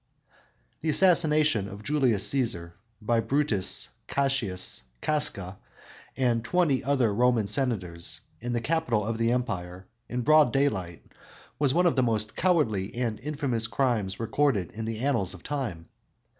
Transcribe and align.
"_The 0.81 0.89
assassination 0.89 1.69
of 1.69 1.83
Julius 1.83 2.27
Cæsar 2.27 2.71
by 3.03 3.19
Brutus, 3.19 3.89
Cassius, 4.07 4.81
Casca 4.99 5.59
and 6.17 6.43
twenty 6.43 6.83
other 6.83 7.13
Roman 7.13 7.45
Senators, 7.45 8.19
in 8.39 8.53
the 8.53 8.61
capital 8.61 9.05
of 9.05 9.19
the 9.19 9.31
Empire 9.31 9.85
in 10.09 10.21
broad 10.21 10.51
daylight, 10.51 11.05
was 11.59 11.75
one 11.75 11.85
of 11.85 11.95
the 11.95 12.01
most 12.01 12.35
cowardly 12.35 12.95
and 12.95 13.19
infamous 13.19 13.67
crimes 13.67 14.19
recorded 14.19 14.71
in 14.71 14.85
the 14.85 14.97
annals 15.01 15.35
of 15.35 15.43
time. 15.43 15.87